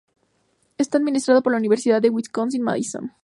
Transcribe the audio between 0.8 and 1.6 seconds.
administrado por la